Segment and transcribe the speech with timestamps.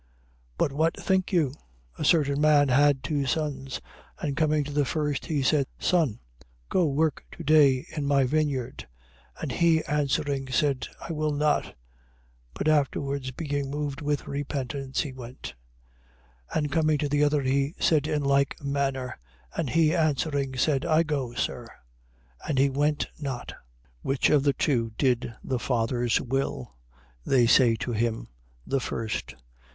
[0.57, 0.57] 21:28.
[0.57, 1.53] But what think you?
[1.99, 3.79] A certain man had two sons:
[4.17, 6.17] and coming to the first, he said: Son,
[6.69, 8.87] go work to day in my vineyard.
[9.37, 9.41] 21:29.
[9.43, 11.75] And he answering, said: I will not.
[12.55, 15.53] But afterwards, being moved with repentance, he went.
[16.51, 16.57] 21:30.
[16.57, 19.19] And coming to the other, he said in like manner.
[19.55, 21.67] And he answering said: I go, Sir.
[22.47, 23.49] And he went not.
[23.49, 23.53] 21:31.
[24.01, 26.73] Which of the two did the father's will?
[27.23, 28.29] They say to him:
[28.65, 29.35] The first.